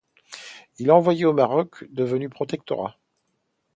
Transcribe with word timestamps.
Il 0.79 0.87
est 0.87 0.91
envoyé 0.93 1.25
au 1.25 1.33
Maroc 1.33 1.85
devenu 1.91 2.27
protectorat. 2.27 2.97